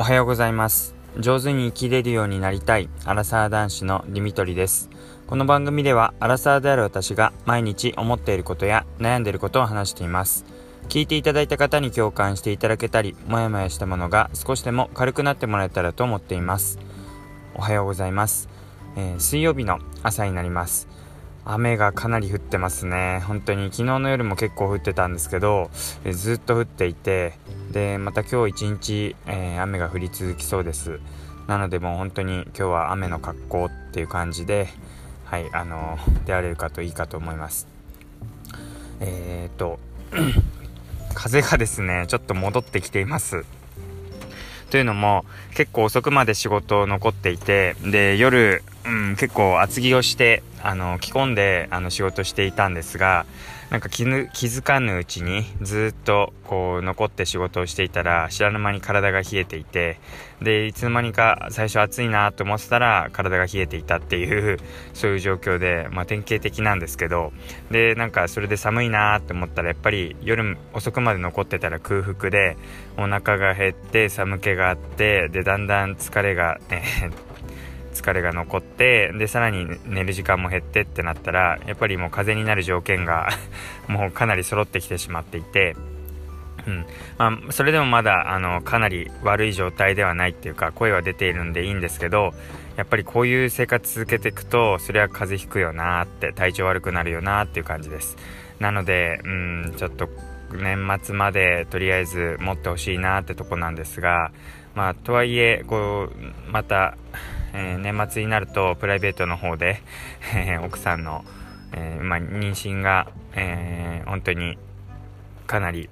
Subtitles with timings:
[0.00, 0.94] おはようございます。
[1.18, 4.90] 上手に生きれるようになりたいアラサー男子のディミトリです。
[5.26, 10.44] この番組ではアラサーである私が毎日思っていることや悩んでいることを話しています。
[10.88, 16.78] 聞いていただいた方に共感していただけたりもやもやしたものが少しでも軽くなってもらえたらと思っています。
[17.56, 18.48] おはようございます、
[18.94, 20.86] えー、水曜日の朝になります。
[21.50, 23.22] 雨がかなり降ってますね。
[23.26, 23.70] 本当に。
[23.72, 25.70] 昨日の夜も結構降ってたんですけど、
[26.04, 27.32] えずっと降っていて
[27.72, 31.00] でまた今日一日、えー、雨が降り続きそうです。
[31.46, 34.68] なのでもう本当に今日は雨の格好っていう感じで
[35.24, 37.66] はいあの出られるかといいかと思います。
[39.00, 39.78] えー、っと
[41.14, 43.46] 風がですねちょっと戻ってきています。
[44.70, 45.24] というのも
[45.54, 53.26] 結構遅くまで仕事残っていてで夜、うん、結構厚着をしてあの着込んであの仕事していたんですが
[53.70, 60.00] なんか気づかぬうちにずっとこう残って仕事をしていたら知らぬ間に体が冷えていて
[60.40, 64.58] でいつの間にか最初暑いなと思ってたら体が冷えていたっていう
[64.94, 67.32] そういう状況で、まあ、典型的なんですけど
[67.70, 72.56] でなんかそれで寒いなと思ったらやっぱり夜遅くまで残ってたら空腹で
[72.96, 76.82] お腹が減って寒気があってでだんだん疲れが、ね、
[77.98, 83.28] 疲れが残ってでさらに寝る時間も減ってってなったらやっぱりもう風邪になる条件が
[83.88, 85.76] もうかなり揃ってきてしまっていて。
[86.66, 92.34] うんまあ、それでもまだあのかなり悪い状態ではないっていうか声は出ているんでいいんですけど
[92.76, 98.18] やっぱりこういう生活続けていくとそれは風邪ひくよなって体調悪くなるよなっていう感じです
[98.58, 100.10] なのでうんちょっと
[100.52, 104.30] 年末までとりあえず持ってほしいなってとこなんですが
[104.74, 106.96] まあとはいえこうまた
[107.52, 109.82] えー、年末になるとプライベートの方で、
[110.34, 111.24] えー、奥さんの、
[111.72, 114.58] えー、まあ、妊娠が、え本当に
[115.46, 115.88] かなり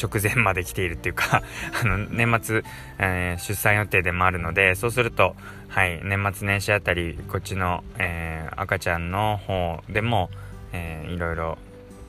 [0.00, 1.42] 直前まで来ているっていうか
[1.82, 2.62] あの年末、
[2.98, 5.36] え出産予定でもあるのでそうすると、
[5.68, 10.30] はい、年末年始あたりこっちの、え赤ちゃんの方でも、
[10.72, 11.58] えー、いろいろ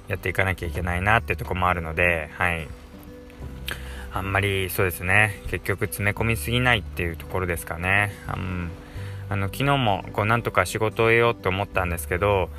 [0.08, 2.68] やっていかなきゃいけないなっていうとこもあるので、はい、
[4.18, 5.42] あんまりそうですね。
[5.50, 8.72] 結局詰め込みすぎないっていうところですかね、うん、
[9.30, 12.50] あの昨日もこうなんとか仕事を得ようと思ったんですけど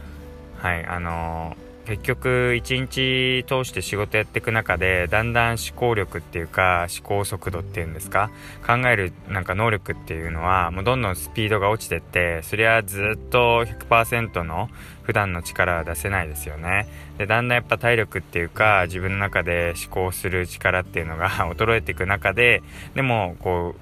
[0.57, 8.31] はいあのー結局一日通して仕事やっていく中でだんだん思考力っていうか思考速度っていうんですか？
[8.67, 14.69] 考えるなんか能力っていうのはもうどんどんスピードが落ちてってそりゃずっと100%の
[15.03, 16.87] 普段の力は出せないですよね。
[17.17, 22.63] でだんだんやっぱ体力っていうか自分の中で思考する力っていうのが 衰えていく中で
[22.95, 23.75] でもこ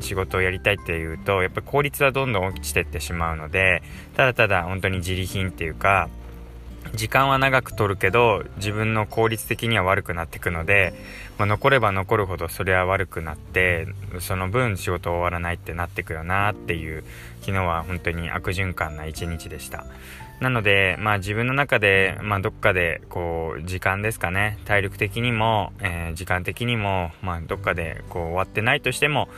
[0.00, 3.82] う仕事をやりたいっていうとやっぱ効率はどんどん落ちてってしまうので
[4.16, 6.08] ただただ本当に自利品っていうか
[6.94, 10.92] 時間は長く取るけど自分の効率的には悪くなっていくので、
[11.38, 13.88] まあ、残れば残るほどそれは悪くなって
[14.20, 17.04] その分仕事終わらないってなってくよなっていう
[17.40, 19.84] 昨日は本当に悪循環な一日でした。
[20.40, 29.28] なので、まあ、自分の中で、まあ、どっかでこう時間ですかね体力的にも、えー、時間的にも、まあ、どっかでこう終わってないとしても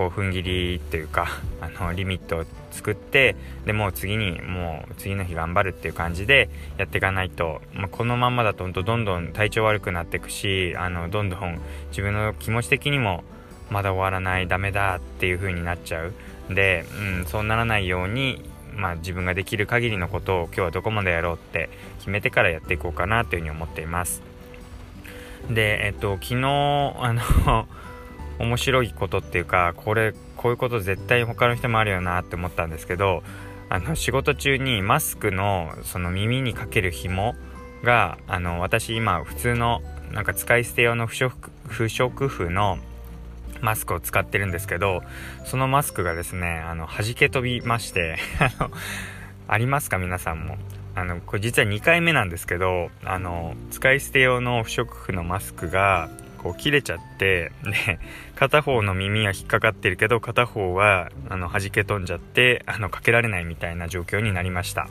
[0.00, 1.28] こう踏ん切りっていうか
[1.60, 11.60] あのリミットを作ってでもう次にもう次の日頑張るっていう感じでやっていかないと、まあ、このままだとどんどん体調悪くなっていくしあのどんどん
[11.90, 13.24] 自分の気持ち的にも
[13.68, 16.14] まだ終わらないダメだっていう風になっちゃう。
[16.48, 21.68] で、うん、そうならないようにまあ、自分ができる限りのことを今日はどこまでやろうって
[21.98, 24.22] 決めてからやっていこうかなというふうに思っています。
[25.50, 26.44] でえっと昨日
[27.00, 27.66] あの
[28.40, 33.22] 面白いことっていうかこれこういうこと絶対他の人もあるよなって思ったんですけど
[33.68, 37.34] あの仕事中にマスクのその耳にかける紐
[37.84, 41.34] があの私今普通のなんか使い捨て用の不織
[41.68, 42.78] 不織布の
[43.60, 45.02] マスクを使ってるんですけど
[45.44, 48.16] そのマスクがですねあの弾け飛びまして
[49.46, 50.56] ありますか皆さんも。
[50.92, 56.10] あのこれ実は2回目なんですけどあの使い捨て用の不織布のマスクが
[56.42, 57.98] こう切れちゃってで
[58.34, 64.88] 片方の耳は引っかかってるけど片方はあの弾け飛んじゃってあのかけられないみたいな状況になりました。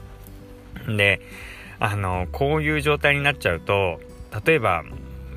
[0.87, 1.21] で
[1.79, 3.99] あのこういう状態になっちゃうと
[4.45, 4.83] 例えば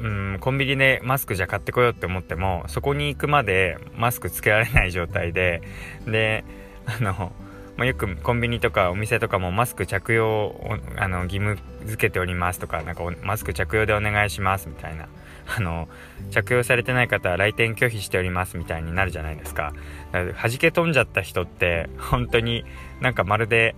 [0.00, 5.62] うんコンビニでマスクじゃ買ってこようって思ってもそこに行くまでマスクつけられない状態で
[6.06, 6.44] で
[6.84, 7.32] あの
[7.76, 15.08] まあ、よくコンビニとかお店とかもマスク着用をあの義務付けておりますとかなんかマスク着用でお願いしますみたいな。
[15.56, 15.88] あの
[16.30, 19.72] 着用されてない方は来店拒否しておりますみたいになるじゃないですか。
[20.12, 22.64] か弾け飛んじゃった人って本当に
[23.00, 23.74] なんかまるで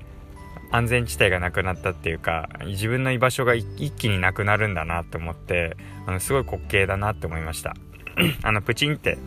[0.70, 5.76] 安全地帯がなくなったっていうか自分の居場所が一気になくなるんだなって思って
[6.06, 7.74] あのすごい滑稽だなって思いました。
[8.42, 9.18] あのプチンって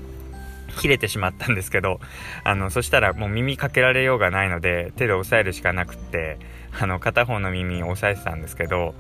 [0.80, 2.00] 切れてしまったんですけど、
[2.44, 6.38] あの、そしたらもう耳かけられようがないので、手で押さえるしかなくって、
[6.80, 8.94] あの、片方の耳を押さえてたんですけど、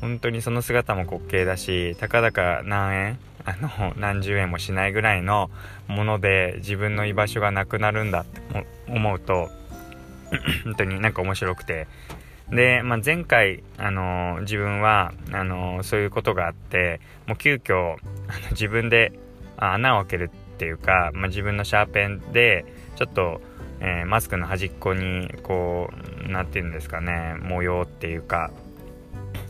[0.00, 5.50] 本当にその姿も滑稽だし、たかだか何円あの、何十円もしないぐらいの
[5.86, 9.48] もので自分の居場所がなくなるんだって思うと、
[10.64, 11.88] 本当になんか面白くて、
[12.50, 17.96] で、まあ、前回、あの、自分はあの、そういうことがあってもう急遽あの
[18.52, 19.12] 自分で
[19.58, 22.64] 穴を開けるっていうか、まあ、自分のシャーペンで
[22.96, 23.40] ちょっと、
[23.78, 25.88] えー、マスクの端っこにこ
[26.26, 28.50] う何て言うんですかね模様っていうか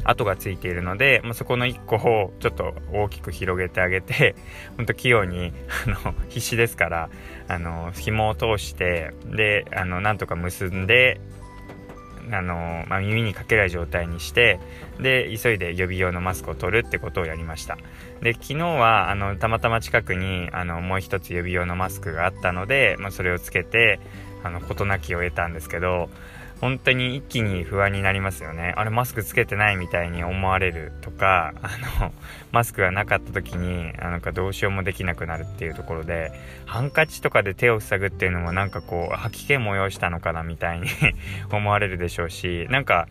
[0.05, 4.37] 跡がついているので、まあ、そこの1個をちょっと大きく広げてあげて
[4.76, 5.55] ほんと器用に
[5.87, 7.08] あの必死ですから
[7.49, 11.20] あの紐を通してであのなんとか結んで
[12.30, 14.60] あの、まあ、耳にかけない状態にして
[15.00, 17.78] で急いで予備用のマスクを取るってことをやりました。
[18.22, 24.00] で昨日はあのたまたま近くにあのもう一つ予備用のマスクがあったので、まあ、それをつけて
[24.42, 26.08] あの事なきを得たんですけど
[26.60, 28.75] 本当に一気に不安になりますよね。
[28.76, 32.12] あれマスクつけてないみたいに思われるとか、あの、
[32.50, 36.32] マスクがなかった時に、なんかどうしようもできなくなるっていうところで、
[36.66, 40.88] ハンカチとかで手を塞ぐっていうのもなんかこう、吐き気催したのかなみたいに
[41.52, 43.06] 思われるでしょうし、なんか、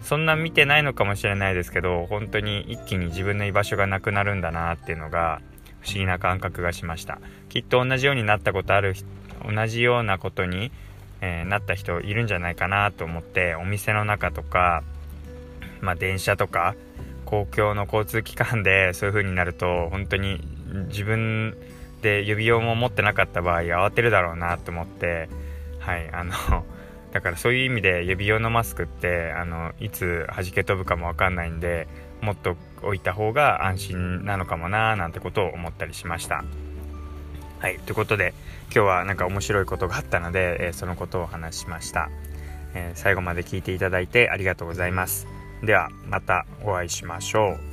[0.00, 5.40] そんな見てないのかもしれないですけど、本当に一気に自分の居場所がなくなるんだなっていうのが、
[5.82, 7.18] 不思議な感覚がしました。
[7.48, 8.94] きっと同じようになったことある、
[9.44, 10.72] 同じようなことに、
[11.20, 14.82] えー、なった人いるんじゃないかなと思ってお店の中とか、
[15.80, 16.74] まあ、電車とか
[17.24, 20.40] 公共の交通機関でそういう風になると本当に
[20.88, 21.56] 自分
[22.02, 25.28] で指輪も持ってなかった場合慌てるだろうなと思って
[25.80, 26.32] はいあの
[27.12, 31.88] だからそういう意味で指輪のマスクってあのいつ弾け飛ぶかも分かんないんで
[32.20, 36.44] もっと置いた方が安心なのかもなーなんてことを思ったりしました。
[37.60, 38.34] はい、ということで
[38.66, 42.08] 今日は何か面白いことがあったので、えー、そのことを話ししました、
[42.74, 45.26] えー、最後まで聞いていただいてありがとうございます。
[45.62, 47.67] ではまたお会いしましょう。